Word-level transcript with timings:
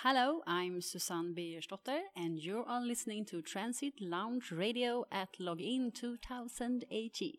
Hello, 0.00 0.40
I'm 0.48 0.80
Susanne 0.80 1.32
Birgersdotter, 1.32 2.00
and 2.16 2.36
you 2.36 2.58
are 2.58 2.68
all 2.68 2.84
listening 2.84 3.24
to 3.26 3.40
Transit 3.40 3.92
Lounge 4.00 4.50
Radio 4.50 5.04
at 5.12 5.34
Login 5.38 5.94
2018. 5.94 7.34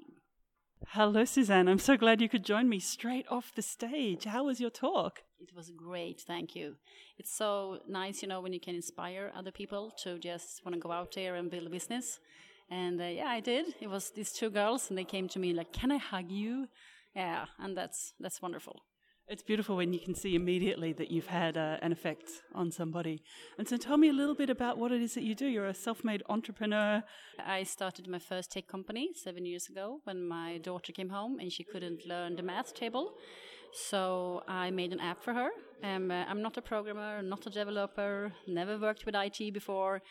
Hello, 0.87 1.25
Susanne. 1.25 1.67
I'm 1.67 1.79
so 1.79 1.97
glad 1.97 2.21
you 2.21 2.29
could 2.29 2.45
join 2.45 2.69
me 2.69 2.79
straight 2.79 3.25
off 3.29 3.51
the 3.53 3.61
stage. 3.61 4.23
How 4.23 4.45
was 4.45 4.61
your 4.61 4.69
talk? 4.69 5.23
It 5.41 5.53
was 5.53 5.71
great, 5.71 6.21
thank 6.21 6.55
you. 6.55 6.75
It's 7.17 7.35
so 7.35 7.79
nice, 7.89 8.21
you 8.21 8.29
know, 8.29 8.39
when 8.39 8.53
you 8.53 8.61
can 8.61 8.75
inspire 8.75 9.33
other 9.35 9.51
people 9.51 9.91
to 10.03 10.17
just 10.19 10.63
want 10.63 10.73
to 10.75 10.79
go 10.79 10.91
out 10.91 11.13
there 11.15 11.35
and 11.35 11.51
build 11.51 11.67
a 11.67 11.69
business. 11.69 12.19
And 12.69 13.01
uh, 13.01 13.05
yeah, 13.05 13.27
I 13.27 13.41
did. 13.41 13.75
It 13.81 13.89
was 13.89 14.11
these 14.11 14.31
two 14.31 14.49
girls, 14.49 14.89
and 14.89 14.97
they 14.97 15.03
came 15.03 15.27
to 15.29 15.39
me 15.39 15.53
like, 15.53 15.73
"Can 15.73 15.91
I 15.91 15.97
hug 15.97 16.31
you?" 16.31 16.69
Yeah, 17.13 17.45
and 17.59 17.75
that's 17.75 18.13
that's 18.21 18.41
wonderful. 18.41 18.83
It's 19.29 19.41
beautiful 19.41 19.77
when 19.77 19.93
you 19.93 19.99
can 19.99 20.15
see 20.15 20.35
immediately 20.35 20.91
that 20.93 21.09
you've 21.09 21.27
had 21.27 21.55
uh, 21.55 21.77
an 21.81 21.93
effect 21.93 22.29
on 22.53 22.71
somebody. 22.71 23.23
And 23.57 23.65
so, 23.67 23.77
tell 23.77 23.95
me 23.95 24.09
a 24.09 24.13
little 24.13 24.35
bit 24.35 24.49
about 24.49 24.77
what 24.77 24.91
it 24.91 25.01
is 25.01 25.13
that 25.13 25.23
you 25.23 25.33
do. 25.33 25.47
You're 25.47 25.67
a 25.67 25.73
self 25.73 26.03
made 26.03 26.23
entrepreneur. 26.27 27.01
I 27.39 27.63
started 27.63 28.05
my 28.09 28.19
first 28.19 28.51
tech 28.51 28.67
company 28.67 29.11
seven 29.15 29.45
years 29.45 29.69
ago 29.69 30.01
when 30.03 30.27
my 30.27 30.57
daughter 30.57 30.91
came 30.91 31.07
home 31.07 31.39
and 31.39 31.49
she 31.53 31.63
couldn't 31.63 32.05
learn 32.05 32.35
the 32.35 32.43
math 32.43 32.73
table. 32.73 33.13
So, 33.71 34.43
I 34.45 34.71
made 34.71 34.91
an 34.91 34.99
app 34.99 35.23
for 35.23 35.33
her. 35.33 35.51
Um, 35.83 36.11
I'm 36.11 36.41
not 36.41 36.57
a 36.57 36.61
programmer, 36.61 37.21
not 37.21 37.47
a 37.47 37.49
developer, 37.49 38.33
never 38.45 38.77
worked 38.77 39.05
with 39.05 39.15
IT 39.15 39.53
before. 39.53 40.01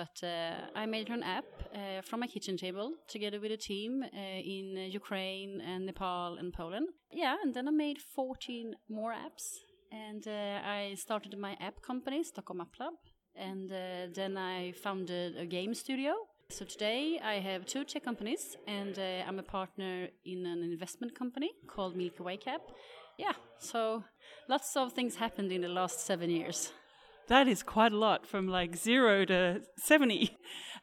But 0.00 0.18
uh, 0.24 0.54
I 0.74 0.86
made 0.86 1.08
an 1.08 1.22
app 1.22 1.44
uh, 1.72 2.02
from 2.02 2.18
my 2.18 2.26
kitchen 2.26 2.56
table 2.56 2.94
together 3.06 3.38
with 3.38 3.52
a 3.52 3.56
team 3.56 4.02
uh, 4.02 4.54
in 4.56 4.66
Ukraine 4.90 5.60
and 5.60 5.86
Nepal 5.86 6.36
and 6.40 6.52
Poland. 6.52 6.88
Yeah, 7.12 7.36
and 7.42 7.54
then 7.54 7.68
I 7.68 7.70
made 7.70 7.98
14 8.00 8.74
more 8.88 9.12
apps. 9.12 9.44
And 9.92 10.26
uh, 10.26 10.58
I 10.78 10.96
started 10.96 11.38
my 11.38 11.56
app 11.60 11.80
company, 11.80 12.24
Stockholm 12.24 12.60
App. 12.60 12.74
And 13.36 13.70
uh, 13.70 14.08
then 14.12 14.36
I 14.36 14.72
founded 14.72 15.36
a 15.36 15.46
game 15.46 15.74
studio. 15.74 16.14
So 16.50 16.64
today 16.64 17.20
I 17.22 17.34
have 17.34 17.64
two 17.64 17.84
tech 17.84 18.02
companies, 18.02 18.56
and 18.66 18.98
uh, 18.98 19.28
I'm 19.28 19.38
a 19.38 19.44
partner 19.44 20.08
in 20.24 20.44
an 20.44 20.64
investment 20.72 21.16
company 21.16 21.50
called 21.68 21.94
Milky 21.96 22.22
Way 22.24 22.36
Cap. 22.36 22.62
Yeah, 23.16 23.34
so 23.60 24.02
lots 24.48 24.76
of 24.76 24.92
things 24.92 25.14
happened 25.14 25.52
in 25.52 25.60
the 25.60 25.68
last 25.68 26.04
seven 26.04 26.30
years. 26.30 26.72
That 27.28 27.48
is 27.48 27.62
quite 27.62 27.92
a 27.92 27.96
lot 27.96 28.26
from 28.26 28.48
like 28.48 28.76
zero 28.76 29.24
to 29.24 29.62
70. 29.78 30.36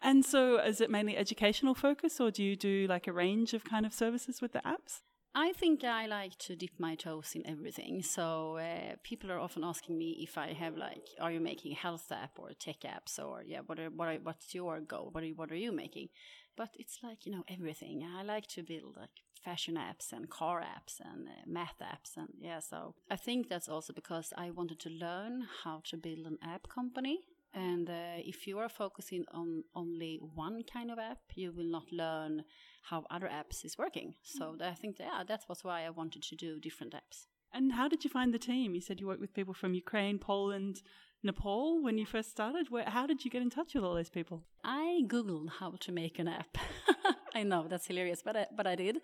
And 0.03 0.25
so, 0.25 0.57
is 0.57 0.81
it 0.81 0.89
mainly 0.89 1.15
educational 1.15 1.75
focus, 1.75 2.19
or 2.19 2.31
do 2.31 2.43
you 2.43 2.55
do 2.55 2.87
like 2.89 3.05
a 3.05 3.13
range 3.13 3.53
of 3.53 3.63
kind 3.63 3.85
of 3.85 3.93
services 3.93 4.41
with 4.41 4.51
the 4.51 4.59
apps? 4.61 5.01
I 5.33 5.53
think 5.53 5.85
I 5.85 6.07
like 6.07 6.37
to 6.39 6.57
dip 6.57 6.71
my 6.77 6.95
toes 6.95 7.31
in 7.35 7.47
everything. 7.47 8.03
So 8.03 8.57
uh, 8.57 8.95
people 9.01 9.31
are 9.31 9.39
often 9.39 9.63
asking 9.63 9.97
me 9.97 10.17
if 10.21 10.37
I 10.37 10.51
have 10.51 10.75
like, 10.75 11.07
are 11.21 11.31
you 11.31 11.39
making 11.39 11.75
health 11.75 12.11
app 12.11 12.37
or 12.37 12.49
tech 12.59 12.81
apps 12.81 13.17
or 13.17 13.41
yeah, 13.45 13.59
what 13.65 13.79
are, 13.79 13.89
what 13.89 14.09
are, 14.09 14.15
what's 14.15 14.53
your 14.53 14.81
goal? 14.81 15.09
What 15.13 15.23
are, 15.23 15.27
what 15.27 15.51
are 15.51 15.55
you 15.55 15.71
making? 15.71 16.09
But 16.57 16.69
it's 16.77 16.99
like 17.01 17.25
you 17.25 17.31
know 17.31 17.43
everything. 17.47 18.05
I 18.17 18.23
like 18.23 18.47
to 18.47 18.63
build 18.63 18.97
like 18.97 19.21
fashion 19.43 19.75
apps 19.75 20.11
and 20.11 20.29
car 20.29 20.61
apps 20.61 20.99
and 20.99 21.27
uh, 21.27 21.31
math 21.45 21.79
apps 21.81 22.17
and 22.17 22.29
yeah. 22.39 22.59
So 22.59 22.95
I 23.09 23.15
think 23.15 23.49
that's 23.49 23.69
also 23.69 23.93
because 23.93 24.33
I 24.37 24.51
wanted 24.51 24.79
to 24.81 24.89
learn 24.89 25.47
how 25.63 25.81
to 25.85 25.97
build 25.97 26.25
an 26.25 26.37
app 26.43 26.67
company. 26.67 27.19
And 27.53 27.89
uh, 27.89 28.17
if 28.17 28.47
you 28.47 28.59
are 28.59 28.69
focusing 28.69 29.25
on 29.33 29.63
only 29.75 30.19
one 30.35 30.63
kind 30.71 30.89
of 30.89 30.99
app, 30.99 31.19
you 31.35 31.51
will 31.51 31.69
not 31.69 31.91
learn 31.91 32.45
how 32.83 33.05
other 33.11 33.27
apps 33.27 33.65
is 33.65 33.77
working. 33.77 34.15
So 34.23 34.55
I 34.61 34.73
think 34.73 34.97
yeah, 34.99 35.23
that 35.27 35.43
was 35.49 35.63
why 35.63 35.85
I 35.85 35.89
wanted 35.89 36.23
to 36.23 36.35
do 36.35 36.59
different 36.59 36.93
apps. 36.93 37.27
And 37.53 37.73
how 37.73 37.87
did 37.89 38.03
you 38.03 38.09
find 38.09 38.33
the 38.33 38.39
team? 38.39 38.73
You 38.73 38.81
said 38.81 39.01
you 39.01 39.07
worked 39.07 39.19
with 39.19 39.33
people 39.33 39.53
from 39.53 39.73
Ukraine, 39.73 40.17
Poland, 40.17 40.81
Nepal 41.23 41.83
when 41.83 41.97
you 41.97 42.05
first 42.05 42.31
started. 42.31 42.69
Where, 42.69 42.85
how 42.85 43.05
did 43.05 43.25
you 43.25 43.31
get 43.31 43.41
in 43.41 43.49
touch 43.49 43.75
with 43.75 43.83
all 43.83 43.95
those 43.95 44.09
people? 44.09 44.43
I 44.63 45.01
googled 45.05 45.49
how 45.59 45.73
to 45.81 45.91
make 45.91 46.17
an 46.17 46.27
app. 46.27 46.57
I 47.33 47.43
know 47.43 47.67
that's 47.67 47.87
hilarious, 47.87 48.21
but 48.23 48.35
I, 48.35 48.47
but 48.55 48.67
I 48.67 48.75
did. 48.75 48.97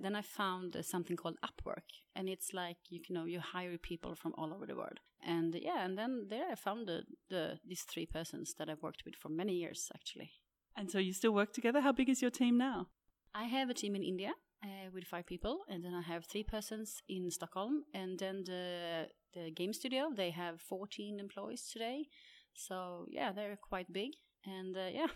Then 0.00 0.16
I 0.16 0.22
found 0.22 0.76
something 0.82 1.16
called 1.16 1.36
Upwork, 1.44 1.88
and 2.14 2.28
it's 2.28 2.52
like 2.54 2.78
you, 2.88 3.00
you 3.08 3.14
know 3.14 3.24
you 3.24 3.40
hire 3.40 3.76
people 3.78 4.14
from 4.14 4.34
all 4.38 4.52
over 4.52 4.66
the 4.66 4.76
world, 4.76 5.00
and 5.22 5.54
yeah, 5.54 5.84
and 5.84 5.98
then 5.98 6.26
there 6.28 6.50
I 6.50 6.54
found 6.54 6.88
the, 6.88 7.02
the 7.28 7.58
these 7.66 7.82
three 7.82 8.06
persons 8.06 8.54
that 8.58 8.68
I've 8.68 8.82
worked 8.82 9.04
with 9.04 9.14
for 9.16 9.28
many 9.28 9.54
years 9.54 9.90
actually. 9.94 10.32
And 10.76 10.90
so 10.90 10.98
you 10.98 11.12
still 11.12 11.32
work 11.32 11.52
together. 11.52 11.80
How 11.80 11.92
big 11.92 12.08
is 12.08 12.20
your 12.20 12.32
team 12.32 12.58
now? 12.58 12.88
I 13.34 13.44
have 13.44 13.70
a 13.70 13.74
team 13.74 13.94
in 13.94 14.02
India 14.02 14.32
uh, 14.64 14.90
with 14.92 15.04
five 15.04 15.26
people, 15.26 15.60
and 15.68 15.84
then 15.84 15.94
I 15.94 16.02
have 16.02 16.24
three 16.24 16.42
persons 16.42 17.02
in 17.08 17.30
Stockholm, 17.30 17.84
and 17.92 18.18
then 18.18 18.44
the 18.44 19.08
the 19.34 19.50
game 19.50 19.72
studio 19.72 20.10
they 20.14 20.30
have 20.30 20.60
14 20.60 21.20
employees 21.20 21.68
today. 21.72 22.08
So 22.54 23.06
yeah, 23.10 23.32
they're 23.32 23.58
quite 23.60 23.92
big, 23.92 24.12
and 24.46 24.76
uh, 24.76 24.88
yeah. 24.92 25.08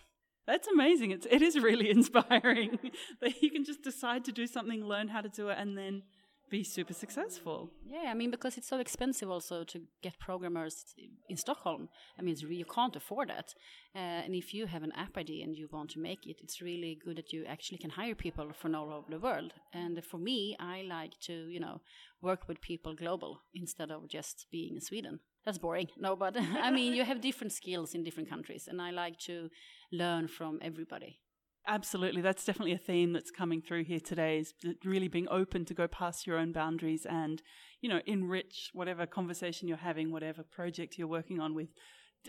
That's 0.48 0.66
amazing. 0.66 1.10
It's 1.10 1.26
it 1.30 1.42
is 1.42 1.54
really 1.58 1.90
inspiring 1.98 2.78
that 3.20 3.42
you 3.42 3.50
can 3.50 3.64
just 3.64 3.82
decide 3.82 4.24
to 4.24 4.32
do 4.32 4.46
something, 4.46 4.82
learn 4.82 5.08
how 5.08 5.20
to 5.20 5.28
do 5.28 5.50
it, 5.50 5.58
and 5.60 5.76
then 5.76 6.02
be 6.50 6.64
super 6.64 6.94
successful. 6.94 7.70
Yeah, 7.86 8.10
I 8.10 8.14
mean 8.14 8.30
because 8.30 8.56
it's 8.56 8.68
so 8.68 8.78
expensive 8.78 9.28
also 9.28 9.64
to 9.64 9.82
get 10.02 10.18
programmers 10.18 10.94
in 11.28 11.36
Stockholm. 11.36 11.90
I 12.18 12.22
mean, 12.22 12.34
you 12.48 12.64
can't 12.64 12.96
afford 12.96 13.28
that. 13.28 13.52
Uh, 13.94 14.24
and 14.24 14.34
if 14.34 14.54
you 14.54 14.64
have 14.64 14.82
an 14.82 14.92
app 14.92 15.18
idea 15.18 15.44
and 15.44 15.54
you 15.54 15.68
want 15.70 15.90
to 15.90 15.98
make 15.98 16.26
it, 16.26 16.38
it's 16.42 16.62
really 16.62 16.98
good 17.04 17.18
that 17.18 17.30
you 17.34 17.44
actually 17.44 17.78
can 17.78 17.90
hire 17.90 18.14
people 18.14 18.50
from 18.54 18.74
all 18.74 18.90
over 18.90 19.10
the 19.10 19.18
world. 19.18 19.52
And 19.74 20.02
for 20.02 20.16
me, 20.16 20.56
I 20.58 20.80
like 20.88 21.20
to 21.28 21.34
you 21.54 21.60
know 21.60 21.82
work 22.22 22.48
with 22.48 22.62
people 22.62 22.94
global 22.94 23.42
instead 23.52 23.90
of 23.90 24.08
just 24.08 24.46
being 24.50 24.76
in 24.76 24.80
Sweden. 24.80 25.20
That's 25.48 25.56
boring. 25.56 25.88
No, 25.96 26.14
but 26.14 26.36
I 26.62 26.70
mean 26.70 26.92
you 26.92 27.04
have 27.04 27.22
different 27.22 27.54
skills 27.54 27.94
in 27.94 28.04
different 28.04 28.28
countries, 28.28 28.68
and 28.68 28.82
I 28.82 28.90
like 28.90 29.18
to 29.20 29.48
learn 29.90 30.28
from 30.28 30.58
everybody. 30.60 31.20
Absolutely. 31.66 32.20
That's 32.20 32.44
definitely 32.44 32.74
a 32.74 32.78
theme 32.78 33.14
that's 33.14 33.30
coming 33.30 33.62
through 33.62 33.84
here 33.84 33.98
today 33.98 34.40
is 34.40 34.52
really 34.84 35.08
being 35.08 35.26
open 35.30 35.64
to 35.64 35.72
go 35.72 35.88
past 35.88 36.26
your 36.26 36.36
own 36.36 36.52
boundaries 36.52 37.06
and, 37.08 37.42
you 37.80 37.88
know, 37.88 38.00
enrich 38.04 38.68
whatever 38.74 39.06
conversation 39.06 39.68
you're 39.68 39.78
having, 39.78 40.12
whatever 40.12 40.42
project 40.42 40.98
you're 40.98 41.08
working 41.08 41.40
on 41.40 41.54
with 41.54 41.68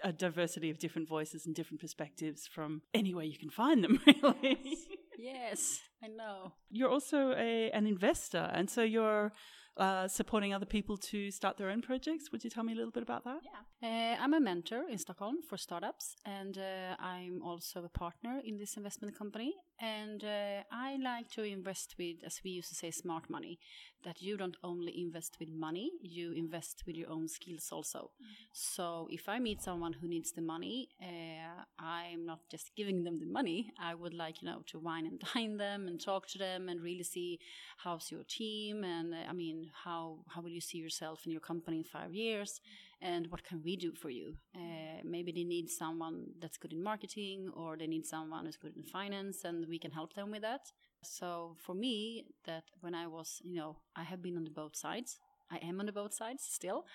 a 0.01 0.13
diversity 0.13 0.69
of 0.69 0.80
different 0.80 1.09
voices 1.09 1.46
and 1.46 1.53
different 1.53 1.81
perspectives 1.81 2.47
from 2.47 2.84
anywhere 2.94 3.25
you 3.25 3.38
can 3.38 3.50
find 3.50 3.84
them, 3.84 4.00
really. 4.24 4.78
Yes, 5.18 5.81
I 6.04 6.08
know. 6.08 6.54
You're 6.70 6.90
also 6.90 7.34
a, 7.34 7.72
an 7.72 7.86
investor, 7.88 8.50
and 8.54 8.70
so 8.70 8.84
you're 8.84 9.34
uh, 9.80 10.08
supporting 10.08 10.54
other 10.54 10.66
people 10.66 10.98
to 10.98 11.32
start 11.32 11.58
their 11.58 11.70
own 11.70 11.82
projects. 11.82 12.32
Would 12.32 12.44
you 12.44 12.50
tell 12.50 12.64
me 12.64 12.74
a 12.74 12.76
little 12.76 12.92
bit 12.92 13.04
about 13.04 13.24
that? 13.24 13.40
Yeah. 13.44 13.62
Uh, 13.82 14.22
I'm 14.22 14.34
a 14.34 14.40
mentor 14.40 14.84
in 14.90 14.98
Stockholm 14.98 15.38
for 15.48 15.58
startups, 15.58 16.18
and 16.26 16.58
uh, 16.58 16.96
I'm 17.00 17.42
also 17.42 17.86
a 17.86 17.90
partner 17.90 18.42
in 18.44 18.58
this 18.58 18.76
investment 18.76 19.18
company. 19.18 19.54
And 19.80 20.22
uh, 20.22 20.64
I 20.70 20.98
like 21.02 21.30
to 21.32 21.44
invest 21.44 21.96
with, 21.98 22.18
as 22.26 22.42
we 22.44 22.52
used 22.52 22.68
to 22.70 22.76
say, 22.76 22.92
smart 22.92 23.30
money, 23.30 23.58
that 24.04 24.22
you 24.22 24.36
don't 24.36 24.58
only 24.64 25.00
invest 25.00 25.38
with 25.40 25.50
money, 25.50 25.92
you 26.02 26.34
invest 26.34 26.84
with 26.86 26.98
your 26.98 27.10
own 27.10 27.30
skills 27.30 27.70
also. 27.72 28.00
Mm-hmm. 28.00 28.34
So 28.52 29.08
if 29.10 29.30
I 29.30 29.40
meet 29.40 29.62
someone 29.62 29.94
who 29.94 30.10
needs 30.10 30.34
the 30.34 30.42
money, 30.42 30.90
uh, 31.02 31.64
I'm 31.81 32.26
not 32.26 32.40
just 32.52 32.72
giving 32.76 33.04
them 33.06 33.20
the 33.20 33.26
money. 33.26 33.72
I 33.80 33.96
would 33.96 34.14
like, 34.14 34.42
you 34.42 34.50
know, 34.50 34.62
to 34.68 34.80
wine 34.80 35.06
and 35.06 35.22
dine 35.34 35.56
them 35.56 35.88
and 35.90 36.00
talk 36.00 36.28
to 36.28 36.38
them 36.38 36.70
and 36.70 36.82
really 36.82 37.04
see 37.04 37.40
how's 37.78 38.12
your 38.12 38.24
team 38.24 38.84
and, 38.84 39.14
uh, 39.14 39.30
I 39.30 39.34
mean, 39.34 39.70
how, 39.84 40.20
how 40.28 40.42
will 40.42 40.50
you 40.50 40.62
see 40.62 40.78
yourself 40.78 41.26
in 41.26 41.32
your 41.32 41.42
company 41.42 41.78
in 41.78 41.84
five 41.84 42.14
years? 42.14 42.62
and 43.02 43.28
what 43.32 43.44
can 43.44 43.62
we 43.64 43.76
do 43.76 43.94
for 43.94 44.10
you? 44.10 44.36
Uh, 44.56 45.02
maybe 45.04 45.32
they 45.32 45.44
need 45.44 45.70
someone 45.70 46.26
that's 46.42 46.58
good 46.58 46.74
in 46.74 46.84
marketing, 46.84 47.50
or 47.56 47.78
they 47.78 47.88
need 47.88 48.06
someone 48.06 48.46
who's 48.46 48.58
good 48.58 48.76
in 48.76 48.84
finance, 48.84 49.46
and 49.46 49.66
we 49.68 49.80
can 49.80 49.92
help 49.92 50.14
them 50.14 50.32
with 50.32 50.42
that. 50.42 50.72
So 51.04 51.56
for 51.58 51.74
me, 51.74 52.26
that 52.46 52.64
when 52.82 52.94
I 52.94 53.08
was, 53.08 53.42
you 53.44 53.56
know, 53.56 53.78
I 53.96 54.04
have 54.04 54.22
been 54.22 54.36
on 54.36 54.44
the 54.44 54.50
both 54.50 54.76
sides. 54.76 55.20
I 55.50 55.58
am 55.58 55.80
on 55.80 55.86
the 55.86 55.94
both 55.94 56.14
sides 56.14 56.44
still, 56.44 56.86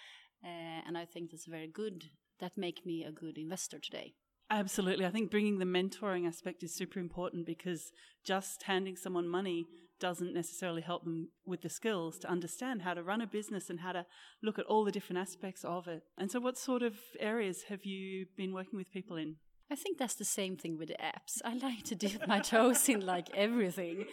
uh, 0.45 0.83
and 0.87 0.99
I 0.99 1.07
think 1.07 1.31
that's 1.31 1.47
very 1.47 1.69
good. 1.69 2.05
That 2.41 2.57
make 2.57 2.85
me 2.85 3.05
a 3.05 3.13
good 3.13 3.39
investor 3.39 3.79
today. 3.79 4.15
Absolutely. 4.51 5.07
I 5.07 5.11
think 5.11 5.31
bringing 5.31 5.59
the 5.59 5.65
mentoring 5.65 6.27
aspect 6.27 6.63
is 6.63 6.75
super 6.75 6.99
important 6.99 7.47
because 7.47 7.91
just 8.25 8.65
handing 8.65 8.97
someone 8.97 9.29
money 9.29 9.67
doesn't 10.01 10.35
necessarily 10.35 10.83
help 10.83 11.05
them 11.05 11.29
with 11.47 11.63
the 11.63 11.69
skills 11.69 12.19
to 12.19 12.31
understand 12.31 12.83
how 12.83 12.95
to 12.95 13.03
run 13.03 13.21
a 13.21 13.27
business 13.27 13.71
and 13.71 13.81
how 13.81 13.93
to 13.93 14.05
look 14.43 14.59
at 14.59 14.67
all 14.67 14.85
the 14.85 14.93
different 14.93 15.19
aspects 15.19 15.65
of 15.65 15.89
it. 15.89 16.03
And 16.19 16.31
so, 16.31 16.41
what 16.41 16.59
sort 16.59 16.83
of 16.83 16.95
areas 17.19 17.65
have 17.69 17.85
you 17.85 18.27
been 18.37 18.53
working 18.53 18.77
with 18.77 18.93
people 18.93 19.17
in? 19.17 19.37
I 19.71 19.77
think 19.77 19.99
that's 19.99 20.15
the 20.15 20.25
same 20.25 20.57
thing 20.57 20.77
with 20.77 20.89
the 20.89 20.97
apps. 21.03 21.41
I 21.45 21.55
like 21.55 21.85
to 21.85 21.95
dip 21.95 22.27
my 22.29 22.39
toes 22.53 22.89
in 22.89 23.05
like 23.05 23.29
everything. 23.35 24.05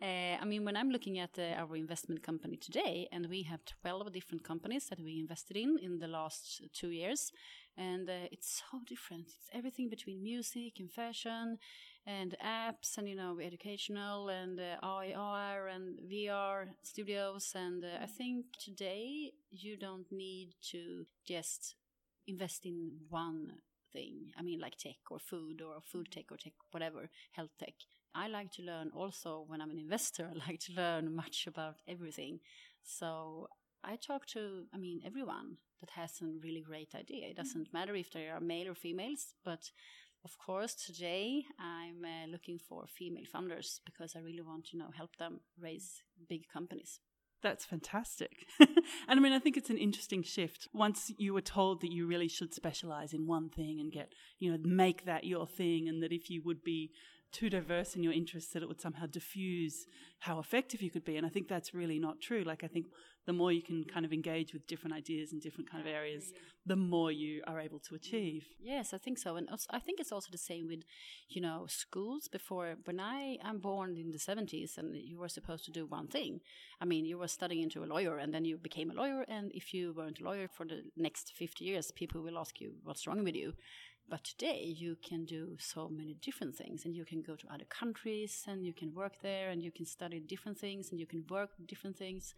Uh, 0.00 0.36
I 0.40 0.44
mean, 0.44 0.64
when 0.64 0.76
I'm 0.76 0.90
looking 0.90 1.18
at 1.18 1.38
uh, 1.38 1.60
our 1.60 1.76
investment 1.76 2.22
company 2.22 2.56
today, 2.56 3.08
and 3.12 3.26
we 3.28 3.42
have 3.42 3.60
12 3.64 4.12
different 4.12 4.44
companies 4.44 4.86
that 4.88 5.00
we 5.00 5.18
invested 5.18 5.56
in 5.56 5.76
in 5.82 5.98
the 5.98 6.06
last 6.06 6.62
two 6.72 6.90
years, 6.90 7.32
and 7.76 8.08
uh, 8.08 8.28
it's 8.30 8.62
so 8.70 8.78
different. 8.86 9.26
It's 9.26 9.50
everything 9.52 9.88
between 9.88 10.22
music 10.22 10.74
and 10.78 10.90
fashion 10.90 11.58
and 12.06 12.34
apps 12.44 12.98
and 12.98 13.08
you 13.08 13.16
know 13.16 13.38
educational 13.40 14.28
and 14.28 14.58
uh, 14.58 14.76
AR 14.82 15.68
and 15.68 16.00
VR 16.10 16.66
studios 16.82 17.52
and 17.54 17.84
uh, 17.84 18.02
I 18.02 18.06
think 18.06 18.46
today 18.58 19.32
you 19.50 19.76
don't 19.76 20.10
need 20.10 20.54
to 20.72 21.06
just 21.24 21.76
invest 22.26 22.66
in 22.66 22.90
one 23.08 23.52
thing. 23.92 24.32
I 24.38 24.42
mean, 24.42 24.60
like 24.60 24.76
tech 24.76 24.96
or 25.10 25.18
food 25.18 25.62
or 25.62 25.80
food 25.82 26.10
tech 26.10 26.26
or 26.30 26.36
tech, 26.36 26.52
whatever, 26.70 27.08
health 27.32 27.50
tech. 27.58 27.74
I 28.14 28.28
like 28.28 28.50
to 28.52 28.62
learn 28.62 28.90
also 28.94 29.44
when 29.46 29.60
I'm 29.60 29.70
an 29.70 29.78
investor, 29.78 30.30
I 30.34 30.50
like 30.50 30.60
to 30.60 30.72
learn 30.72 31.14
much 31.14 31.46
about 31.46 31.76
everything. 31.88 32.40
So 32.82 33.48
I 33.84 33.96
talk 33.96 34.26
to, 34.28 34.64
I 34.74 34.78
mean, 34.78 35.00
everyone 35.04 35.56
that 35.80 35.90
has 35.90 36.20
a 36.22 36.26
really 36.42 36.60
great 36.60 36.94
idea. 36.94 37.28
It 37.28 37.36
doesn't 37.36 37.72
matter 37.72 37.94
if 37.96 38.10
they 38.10 38.28
are 38.28 38.40
male 38.40 38.70
or 38.70 38.74
females, 38.74 39.34
but 39.44 39.70
of 40.24 40.38
course, 40.38 40.74
today 40.74 41.44
I'm 41.58 42.04
uh, 42.04 42.26
looking 42.30 42.58
for 42.58 42.84
female 42.86 43.24
founders 43.30 43.80
because 43.84 44.14
I 44.14 44.20
really 44.20 44.42
want 44.42 44.66
to 44.66 44.76
you 44.76 44.82
know 44.82 44.90
help 44.96 45.16
them 45.16 45.40
raise 45.60 46.02
big 46.28 46.48
companies. 46.48 47.00
That's 47.42 47.64
fantastic. 47.64 48.46
and 48.60 48.70
I 49.08 49.14
mean, 49.16 49.32
I 49.32 49.40
think 49.40 49.56
it's 49.56 49.70
an 49.70 49.78
interesting 49.78 50.22
shift. 50.22 50.68
Once 50.72 51.10
you 51.18 51.34
were 51.34 51.40
told 51.40 51.80
that 51.80 51.92
you 51.92 52.06
really 52.06 52.28
should 52.28 52.54
specialize 52.54 53.12
in 53.12 53.26
one 53.26 53.48
thing 53.48 53.80
and 53.80 53.90
get, 53.90 54.12
you 54.38 54.52
know, 54.52 54.58
make 54.62 55.04
that 55.06 55.24
your 55.24 55.46
thing, 55.46 55.88
and 55.88 56.02
that 56.02 56.12
if 56.12 56.30
you 56.30 56.40
would 56.44 56.62
be 56.62 56.92
too 57.32 57.50
diverse 57.50 57.96
in 57.96 58.02
your 58.02 58.12
interests 58.12 58.52
that 58.52 58.62
it 58.62 58.68
would 58.68 58.80
somehow 58.80 59.06
diffuse 59.06 59.86
how 60.20 60.38
effective 60.38 60.82
you 60.82 60.90
could 60.90 61.04
be. 61.04 61.16
And 61.16 61.26
I 61.26 61.30
think 61.30 61.48
that's 61.48 61.74
really 61.74 61.98
not 61.98 62.20
true. 62.20 62.44
Like, 62.44 62.62
I 62.62 62.68
think 62.68 62.86
the 63.26 63.32
more 63.32 63.52
you 63.52 63.62
can 63.62 63.84
kind 63.84 64.04
of 64.04 64.12
engage 64.12 64.52
with 64.52 64.66
different 64.66 64.94
ideas 64.94 65.32
and 65.32 65.40
different 65.40 65.70
kind 65.70 65.80
of 65.80 65.92
areas, 65.92 66.32
the 66.66 66.76
more 66.76 67.10
you 67.10 67.42
are 67.46 67.60
able 67.60 67.78
to 67.78 67.94
achieve. 67.94 68.46
Yes, 68.60 68.92
I 68.92 68.98
think 68.98 69.18
so. 69.18 69.36
And 69.36 69.48
also, 69.48 69.66
I 69.70 69.78
think 69.78 70.00
it's 70.00 70.12
also 70.12 70.28
the 70.30 70.38
same 70.38 70.66
with, 70.68 70.82
you 71.28 71.40
know, 71.40 71.66
schools. 71.68 72.28
Before, 72.28 72.74
when 72.84 73.00
I 73.00 73.38
am 73.42 73.58
born 73.58 73.96
in 73.96 74.10
the 74.10 74.18
70s 74.18 74.76
and 74.76 74.96
you 74.96 75.18
were 75.18 75.28
supposed 75.28 75.64
to 75.66 75.70
do 75.70 75.86
one 75.86 76.08
thing, 76.08 76.40
I 76.80 76.84
mean, 76.84 77.04
you 77.04 77.18
were 77.18 77.28
studying 77.28 77.62
into 77.62 77.84
a 77.84 77.86
lawyer 77.86 78.18
and 78.18 78.34
then 78.34 78.44
you 78.44 78.58
became 78.58 78.90
a 78.90 78.94
lawyer. 78.94 79.24
And 79.28 79.50
if 79.54 79.72
you 79.72 79.94
weren't 79.96 80.20
a 80.20 80.24
lawyer 80.24 80.48
for 80.48 80.66
the 80.66 80.82
next 80.96 81.32
50 81.32 81.64
years, 81.64 81.90
people 81.92 82.22
will 82.22 82.38
ask 82.38 82.60
you, 82.60 82.74
what's 82.82 83.06
wrong 83.06 83.24
with 83.24 83.36
you? 83.36 83.54
But 84.12 84.24
today 84.24 84.74
you 84.76 84.98
can 85.02 85.24
do 85.24 85.56
so 85.58 85.88
many 85.88 86.12
different 86.20 86.54
things 86.54 86.84
and 86.84 86.94
you 86.94 87.06
can 87.06 87.22
go 87.22 87.34
to 87.34 87.46
other 87.50 87.64
countries 87.64 88.44
and 88.46 88.62
you 88.62 88.74
can 88.74 88.92
work 88.92 89.14
there 89.22 89.48
and 89.48 89.62
you 89.62 89.72
can 89.72 89.86
study 89.86 90.20
different 90.20 90.58
things 90.58 90.90
and 90.90 91.00
you 91.00 91.06
can 91.06 91.24
work 91.30 91.52
different 91.64 91.96
things. 91.96 92.34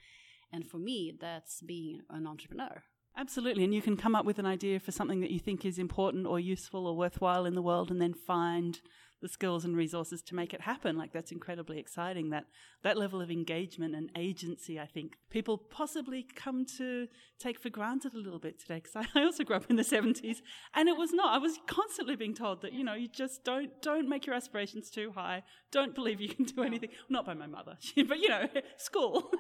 And 0.52 0.64
for 0.64 0.78
me, 0.78 1.12
that's 1.20 1.62
being 1.62 2.02
an 2.10 2.28
entrepreneur. 2.28 2.84
Absolutely. 3.16 3.64
And 3.64 3.74
you 3.74 3.82
can 3.82 3.96
come 3.96 4.14
up 4.14 4.24
with 4.24 4.38
an 4.38 4.46
idea 4.46 4.78
for 4.78 4.92
something 4.92 5.20
that 5.22 5.32
you 5.32 5.40
think 5.40 5.64
is 5.64 5.80
important 5.80 6.28
or 6.28 6.38
useful 6.38 6.86
or 6.86 6.96
worthwhile 6.96 7.44
in 7.44 7.56
the 7.56 7.62
world 7.70 7.90
and 7.90 8.00
then 8.00 8.14
find 8.14 8.80
the 9.24 9.28
skills 9.30 9.64
and 9.64 9.74
resources 9.74 10.20
to 10.20 10.34
make 10.34 10.52
it 10.52 10.60
happen. 10.60 10.98
Like 10.98 11.10
that's 11.10 11.32
incredibly 11.32 11.78
exciting. 11.78 12.28
That 12.28 12.44
that 12.82 12.98
level 12.98 13.22
of 13.22 13.30
engagement 13.30 13.94
and 13.94 14.10
agency, 14.18 14.78
I 14.78 14.84
think 14.84 15.14
people 15.30 15.56
possibly 15.56 16.26
come 16.36 16.66
to 16.76 17.08
take 17.38 17.58
for 17.58 17.70
granted 17.70 18.12
a 18.12 18.18
little 18.18 18.38
bit 18.38 18.60
today. 18.60 18.82
Because 18.84 18.96
I, 18.96 19.06
I 19.20 19.24
also 19.24 19.42
grew 19.42 19.56
up 19.56 19.70
in 19.70 19.76
the 19.76 19.82
seventies, 19.82 20.42
and 20.74 20.90
it 20.90 20.98
was 20.98 21.14
not. 21.14 21.34
I 21.34 21.38
was 21.38 21.58
constantly 21.66 22.16
being 22.16 22.34
told 22.34 22.60
that 22.60 22.74
you 22.74 22.84
know 22.84 22.92
you 22.92 23.08
just 23.08 23.44
don't 23.44 23.70
don't 23.80 24.10
make 24.10 24.26
your 24.26 24.36
aspirations 24.36 24.90
too 24.90 25.12
high. 25.12 25.42
Don't 25.72 25.94
believe 25.94 26.20
you 26.20 26.28
can 26.28 26.44
do 26.44 26.62
anything. 26.62 26.90
Not 27.08 27.24
by 27.24 27.32
my 27.32 27.46
mother, 27.46 27.78
but 28.06 28.18
you 28.18 28.28
know, 28.28 28.46
school. 28.76 29.30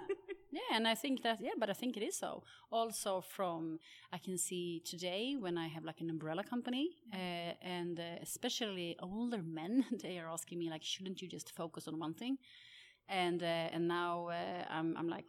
Yeah, 0.54 0.76
and 0.76 0.86
I 0.86 0.94
think 0.94 1.22
that 1.24 1.40
yeah, 1.40 1.56
but 1.58 1.68
I 1.68 1.72
think 1.72 1.96
it 1.96 2.04
is 2.04 2.16
so. 2.16 2.44
Also, 2.70 3.20
from 3.20 3.80
I 4.12 4.18
can 4.18 4.38
see 4.38 4.80
today 4.84 5.34
when 5.36 5.58
I 5.58 5.66
have 5.66 5.84
like 5.84 6.00
an 6.00 6.10
umbrella 6.10 6.44
company, 6.44 6.90
uh, 7.12 7.54
and 7.60 7.98
uh, 7.98 8.22
especially 8.22 8.96
older 9.02 9.42
men, 9.42 9.84
they 10.02 10.16
are 10.20 10.28
asking 10.30 10.60
me 10.60 10.70
like, 10.70 10.84
shouldn't 10.84 11.20
you 11.20 11.26
just 11.28 11.50
focus 11.56 11.88
on 11.88 11.98
one 11.98 12.14
thing? 12.14 12.38
And 13.08 13.42
uh, 13.42 13.74
and 13.74 13.88
now 13.88 14.28
uh, 14.28 14.64
I'm 14.70 14.96
I'm 14.96 15.08
like, 15.08 15.24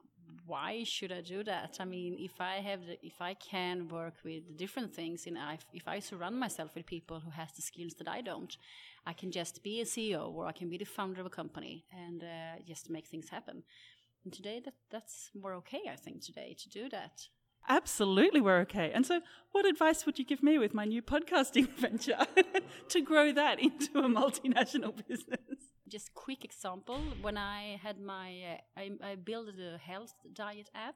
why 0.46 0.84
should 0.84 1.12
I 1.12 1.22
do 1.22 1.44
that? 1.44 1.78
I 1.80 1.86
mean, 1.86 2.18
if 2.20 2.40
I 2.40 2.56
have 2.58 2.86
the, 2.86 2.98
if 3.04 3.20
I 3.20 3.34
can 3.34 3.88
work 3.88 4.16
with 4.24 4.58
different 4.58 4.94
things, 4.94 5.26
and 5.26 5.38
if, 5.54 5.66
if 5.74 5.88
I 5.88 6.00
surround 6.00 6.40
myself 6.40 6.76
with 6.76 6.86
people 6.86 7.20
who 7.20 7.32
has 7.32 7.52
the 7.54 7.64
skills 7.64 7.96
that 7.96 8.08
I 8.08 8.22
don't, 8.22 8.56
I 9.08 9.14
can 9.14 9.32
just 9.32 9.64
be 9.64 9.82
a 9.82 9.86
CEO 9.86 10.32
or 10.34 10.46
I 10.48 10.52
can 10.52 10.70
be 10.70 10.78
the 10.78 10.86
founder 10.86 11.20
of 11.22 11.28
a 11.28 11.30
company 11.30 11.86
and 11.92 12.24
uh, 12.24 12.62
just 12.68 12.90
make 12.90 13.08
things 13.08 13.30
happen. 13.30 13.64
And 14.26 14.34
today, 14.34 14.60
that 14.66 14.74
that's 14.90 15.30
more 15.40 15.54
okay, 15.54 15.82
I 15.90 15.96
think, 15.96 16.22
today 16.22 16.56
to 16.60 16.70
do 16.70 16.90
that. 16.90 17.30
Absolutely, 17.70 18.42
we're 18.42 18.60
okay. 18.62 18.92
And 18.94 19.06
so, 19.06 19.22
what 19.52 19.66
advice 19.66 20.06
would 20.06 20.20
you 20.20 20.26
give 20.26 20.44
me 20.44 20.58
with 20.58 20.74
my 20.74 20.86
new 20.86 21.02
podcasting 21.02 21.70
venture 21.78 22.26
to 22.90 23.02
grow 23.02 23.32
that 23.32 23.60
into 23.60 24.00
a 24.00 24.10
multinational 24.10 24.96
business? 25.08 25.40
Just 25.88 26.16
quick 26.16 26.44
example: 26.44 27.00
when 27.22 27.38
I 27.38 27.80
had 27.82 28.00
my, 28.00 28.30
uh, 28.52 28.80
I, 28.80 29.12
I 29.12 29.16
built 29.16 29.50
a 29.60 29.78
health 29.78 30.16
diet 30.34 30.70
app, 30.74 30.96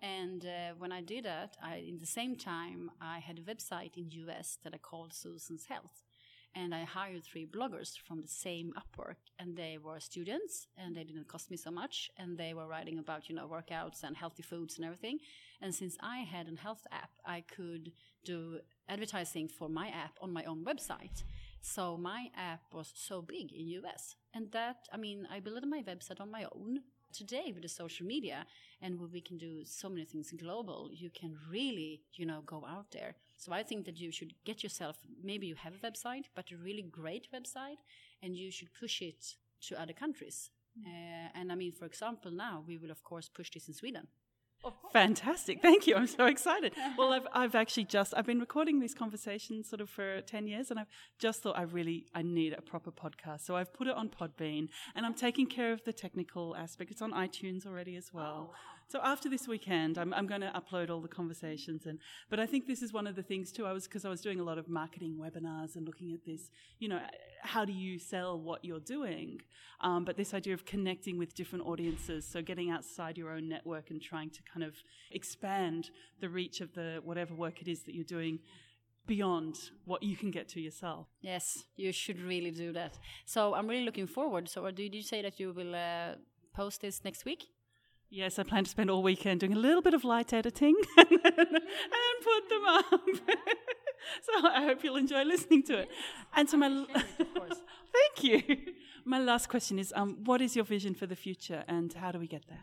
and 0.00 0.44
uh, 0.44 0.72
when 0.78 0.92
I 0.92 1.02
did 1.02 1.24
that, 1.26 1.56
I, 1.62 1.76
in 1.76 1.98
the 1.98 2.06
same 2.06 2.36
time, 2.36 2.90
I 3.00 3.18
had 3.18 3.38
a 3.38 3.42
website 3.42 3.96
in 3.96 4.10
US 4.10 4.58
that 4.64 4.72
I 4.74 4.78
called 4.78 5.12
Susan's 5.12 5.66
Health 5.66 6.02
and 6.54 6.74
I 6.74 6.84
hired 6.84 7.24
three 7.24 7.46
bloggers 7.46 7.96
from 8.06 8.20
the 8.20 8.28
same 8.28 8.72
Upwork, 8.76 9.16
and 9.38 9.56
they 9.56 9.78
were 9.78 10.00
students, 10.00 10.66
and 10.76 10.94
they 10.94 11.04
didn't 11.04 11.28
cost 11.28 11.50
me 11.50 11.56
so 11.56 11.70
much, 11.70 12.10
and 12.16 12.36
they 12.36 12.54
were 12.54 12.66
writing 12.66 12.98
about 12.98 13.28
you 13.28 13.34
know 13.34 13.48
workouts 13.48 14.02
and 14.02 14.16
healthy 14.16 14.42
foods 14.42 14.76
and 14.76 14.84
everything. 14.84 15.18
And 15.60 15.74
since 15.74 15.96
I 16.00 16.18
had 16.18 16.48
a 16.48 16.60
health 16.60 16.86
app, 16.90 17.10
I 17.24 17.42
could 17.42 17.92
do 18.24 18.60
advertising 18.88 19.48
for 19.48 19.68
my 19.68 19.88
app 19.88 20.18
on 20.20 20.32
my 20.32 20.44
own 20.44 20.64
website. 20.64 21.22
So 21.60 21.96
my 21.96 22.26
app 22.36 22.62
was 22.72 22.92
so 22.94 23.22
big 23.22 23.52
in 23.52 23.68
US, 23.68 24.16
and 24.34 24.50
that 24.52 24.88
I 24.92 24.96
mean 24.96 25.26
I 25.30 25.40
built 25.40 25.64
my 25.64 25.82
website 25.82 26.20
on 26.20 26.30
my 26.30 26.44
own. 26.54 26.80
Today 27.12 27.52
with 27.52 27.62
the 27.62 27.68
social 27.68 28.06
media 28.06 28.46
and 28.80 28.98
where 28.98 29.08
we 29.08 29.20
can 29.20 29.38
do 29.38 29.64
so 29.64 29.88
many 29.88 30.04
things 30.04 30.32
global, 30.32 30.90
you 30.92 31.10
can 31.10 31.36
really 31.50 32.02
you 32.14 32.26
know 32.26 32.42
go 32.46 32.64
out 32.66 32.90
there 32.90 33.14
so 33.42 33.52
I 33.52 33.64
think 33.64 33.86
that 33.86 33.98
you 33.98 34.12
should 34.12 34.34
get 34.44 34.62
yourself, 34.62 34.98
maybe 35.20 35.48
you 35.48 35.56
have 35.56 35.74
a 35.74 35.84
website, 35.84 36.26
but 36.36 36.52
a 36.52 36.56
really 36.56 36.82
great 36.82 37.26
website, 37.34 37.80
and 38.22 38.36
you 38.36 38.52
should 38.52 38.68
push 38.78 39.02
it 39.02 39.34
to 39.62 39.80
other 39.82 39.92
countries. 39.92 40.50
Mm. 40.78 40.86
Uh, 40.86 41.28
and 41.34 41.50
I 41.50 41.56
mean, 41.56 41.72
for 41.72 41.84
example, 41.84 42.30
now 42.30 42.62
we 42.64 42.78
will, 42.78 42.92
of 42.92 43.02
course, 43.02 43.28
push 43.28 43.50
this 43.50 43.66
in 43.66 43.74
Sweden. 43.74 44.06
Fantastic. 44.92 45.62
Thank 45.62 45.86
you. 45.86 45.96
I'm 45.96 46.06
so 46.06 46.26
excited. 46.26 46.74
well, 46.98 47.12
I've, 47.12 47.26
I've 47.32 47.54
actually 47.54 47.84
just, 47.84 48.12
I've 48.16 48.26
been 48.26 48.40
recording 48.40 48.78
these 48.80 48.94
conversations 48.94 49.68
sort 49.68 49.80
of 49.80 49.88
for 49.88 50.20
10 50.20 50.46
years 50.46 50.70
and 50.70 50.78
I've 50.78 50.88
just 51.18 51.42
thought 51.42 51.58
I 51.58 51.62
really, 51.62 52.06
I 52.14 52.22
need 52.22 52.52
a 52.52 52.62
proper 52.62 52.90
podcast. 52.90 53.40
So 53.40 53.56
I've 53.56 53.72
put 53.72 53.86
it 53.86 53.94
on 53.94 54.10
Podbean 54.10 54.68
and 54.94 55.06
I'm 55.06 55.14
taking 55.14 55.46
care 55.46 55.72
of 55.72 55.82
the 55.84 55.92
technical 55.92 56.54
aspect. 56.56 56.90
It's 56.90 57.02
on 57.02 57.12
iTunes 57.12 57.66
already 57.66 57.96
as 57.96 58.12
well. 58.12 58.50
Oh. 58.52 58.54
So 58.92 59.00
after 59.02 59.30
this 59.30 59.48
weekend, 59.48 59.96
I'm, 59.96 60.12
I'm 60.12 60.26
going 60.26 60.42
to 60.42 60.52
upload 60.54 60.90
all 60.90 61.00
the 61.00 61.08
conversations. 61.08 61.86
And 61.86 61.98
but 62.28 62.38
I 62.38 62.44
think 62.44 62.66
this 62.66 62.82
is 62.82 62.92
one 62.92 63.06
of 63.06 63.16
the 63.16 63.22
things 63.22 63.50
too. 63.50 63.64
I 63.64 63.72
was 63.72 63.84
because 63.84 64.04
I 64.04 64.10
was 64.10 64.20
doing 64.20 64.38
a 64.38 64.42
lot 64.42 64.58
of 64.58 64.68
marketing 64.68 65.16
webinars 65.18 65.76
and 65.76 65.86
looking 65.86 66.12
at 66.12 66.26
this. 66.26 66.50
You 66.78 66.90
know, 66.90 67.00
how 67.40 67.64
do 67.64 67.72
you 67.72 67.98
sell 67.98 68.38
what 68.38 68.62
you're 68.66 68.80
doing? 68.80 69.40
Um, 69.80 70.04
but 70.04 70.18
this 70.18 70.34
idea 70.34 70.52
of 70.52 70.66
connecting 70.66 71.16
with 71.16 71.34
different 71.34 71.64
audiences, 71.64 72.28
so 72.30 72.42
getting 72.42 72.70
outside 72.70 73.16
your 73.16 73.30
own 73.30 73.48
network 73.48 73.88
and 73.88 73.98
trying 73.98 74.28
to 74.28 74.42
kind 74.42 74.62
of 74.62 74.74
expand 75.10 75.88
the 76.20 76.28
reach 76.28 76.60
of 76.60 76.74
the 76.74 77.00
whatever 77.02 77.32
work 77.32 77.62
it 77.62 77.68
is 77.68 77.84
that 77.84 77.94
you're 77.94 78.04
doing 78.04 78.40
beyond 79.06 79.70
what 79.86 80.02
you 80.02 80.18
can 80.18 80.30
get 80.30 80.48
to 80.50 80.60
yourself. 80.60 81.06
Yes, 81.22 81.64
you 81.76 81.92
should 81.92 82.20
really 82.20 82.50
do 82.50 82.74
that. 82.74 82.98
So 83.24 83.54
I'm 83.54 83.68
really 83.68 83.86
looking 83.86 84.06
forward. 84.06 84.50
So 84.50 84.70
did 84.70 84.94
you 84.94 85.02
say 85.02 85.22
that 85.22 85.40
you 85.40 85.54
will 85.54 85.74
uh, 85.74 86.16
post 86.54 86.82
this 86.82 87.02
next 87.02 87.24
week? 87.24 87.46
Yes, 88.14 88.38
I 88.38 88.42
plan 88.42 88.64
to 88.64 88.70
spend 88.70 88.90
all 88.90 89.02
weekend 89.02 89.40
doing 89.40 89.54
a 89.54 89.58
little 89.58 89.80
bit 89.80 89.94
of 89.94 90.04
light 90.04 90.34
editing 90.34 90.74
and 90.98 91.08
put 91.08 92.48
them 92.50 92.64
up. 92.66 92.84
so 94.22 94.46
I 94.46 94.64
hope 94.64 94.84
you'll 94.84 94.96
enjoy 94.96 95.22
listening 95.22 95.62
to 95.62 95.78
it. 95.78 95.88
And 96.36 96.46
so 96.46 96.58
my 96.58 96.68
thank 96.94 98.22
you. 98.22 98.42
My 99.06 99.18
last 99.18 99.48
question 99.48 99.78
is, 99.78 99.94
um, 99.96 100.18
what 100.24 100.42
is 100.42 100.54
your 100.54 100.66
vision 100.66 100.92
for 100.92 101.06
the 101.06 101.16
future, 101.16 101.64
and 101.66 101.90
how 101.94 102.12
do 102.12 102.18
we 102.18 102.26
get 102.26 102.46
there? 102.48 102.60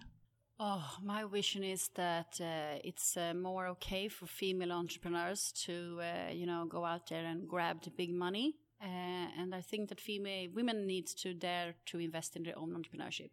Oh, 0.60 0.88
my 1.04 1.24
vision 1.24 1.64
is 1.64 1.90
that 1.96 2.40
uh, 2.40 2.78
it's 2.84 3.18
uh, 3.18 3.34
more 3.34 3.66
okay 3.70 4.08
for 4.08 4.28
female 4.28 4.72
entrepreneurs 4.72 5.52
to, 5.66 6.00
uh, 6.00 6.32
you 6.32 6.46
know, 6.46 6.68
go 6.70 6.86
out 6.86 7.10
there 7.10 7.26
and 7.26 7.48
grab 7.48 7.82
the 7.82 7.90
big 7.90 8.14
money. 8.14 8.54
Uh, 8.80 9.28
and 9.40 9.56
I 9.56 9.62
think 9.62 9.90
that 9.90 10.00
female 10.00 10.48
women 10.54 10.86
need 10.86 11.08
to 11.24 11.34
dare 11.34 11.74
to 11.88 11.98
invest 11.98 12.36
in 12.36 12.44
their 12.44 12.58
own 12.58 12.70
entrepreneurship 12.70 13.32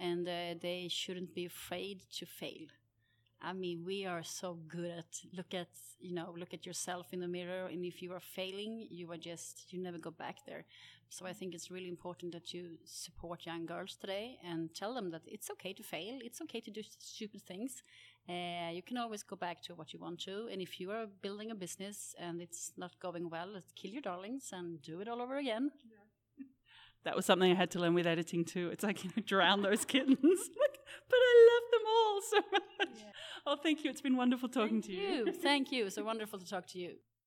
and 0.00 0.28
uh, 0.28 0.54
they 0.60 0.88
shouldn't 0.90 1.34
be 1.34 1.46
afraid 1.46 2.02
to 2.12 2.26
fail. 2.26 2.66
I 3.40 3.52
mean, 3.52 3.84
we 3.84 4.04
are 4.04 4.22
so 4.24 4.58
good 4.66 4.90
at 4.90 5.20
look 5.32 5.54
at 5.54 5.68
you 6.00 6.14
know 6.14 6.34
look 6.36 6.54
at 6.54 6.66
yourself 6.66 7.06
in 7.12 7.20
the 7.20 7.28
mirror, 7.28 7.66
and 7.66 7.84
if 7.84 8.02
you 8.02 8.12
are 8.12 8.20
failing, 8.20 8.86
you 8.90 9.10
are 9.12 9.16
just 9.16 9.72
you 9.72 9.80
never 9.80 9.98
go 9.98 10.10
back 10.10 10.38
there. 10.46 10.64
So 11.08 11.24
I 11.26 11.32
think 11.32 11.54
it's 11.54 11.70
really 11.70 11.88
important 11.88 12.32
that 12.32 12.52
you 12.52 12.78
support 12.84 13.46
young 13.46 13.64
girls 13.64 13.96
today 13.96 14.38
and 14.44 14.74
tell 14.74 14.92
them 14.92 15.10
that 15.12 15.22
it's 15.26 15.50
okay 15.52 15.72
to 15.72 15.82
fail, 15.82 16.18
it's 16.22 16.40
okay 16.42 16.60
to 16.60 16.70
do 16.70 16.82
stupid 16.98 17.42
things. 17.42 17.82
Uh, 18.28 18.70
you 18.72 18.82
can 18.82 18.98
always 18.98 19.22
go 19.22 19.36
back 19.36 19.62
to 19.62 19.74
what 19.74 19.92
you 19.92 19.98
want 19.98 20.18
to, 20.20 20.48
and 20.52 20.60
if 20.60 20.78
you 20.80 20.90
are 20.90 21.06
building 21.22 21.50
a 21.50 21.54
business 21.54 22.14
and 22.18 22.42
it's 22.42 22.72
not 22.76 22.98
going 23.00 23.30
well, 23.30 23.62
kill 23.74 23.90
your 23.90 24.02
darlings 24.02 24.50
and 24.52 24.82
do 24.82 25.00
it 25.00 25.08
all 25.08 25.22
over 25.22 25.36
again. 25.38 25.70
Yeah 25.84 25.97
that 27.08 27.16
was 27.16 27.24
something 27.24 27.50
I 27.50 27.54
had 27.54 27.70
to 27.70 27.78
learn 27.78 27.94
with 27.94 28.06
editing 28.06 28.44
too. 28.44 28.68
It's 28.70 28.84
like, 28.84 29.02
you 29.02 29.08
know, 29.16 29.22
drown 29.24 29.62
those 29.62 29.86
kittens. 29.86 30.18
like, 30.20 30.78
but 31.08 31.16
I 31.16 31.48
love 31.50 31.70
them 31.72 31.88
all 31.88 32.20
so 32.20 32.36
much. 32.52 33.04
Oh, 33.46 33.56
thank 33.56 33.82
you. 33.82 33.88
It's 33.90 34.02
been 34.02 34.14
wonderful 34.18 34.50
talking 34.50 34.82
Thank 34.82 34.86
to 34.86 34.92
you. 34.92 35.24
you. 35.24 35.32
Thank 35.32 35.72
you. 35.72 35.88
So 35.88 36.04
wonderful 36.04 36.38
to 36.38 36.46
talk 36.46 36.66
to 36.66 36.78
you. 36.78 36.96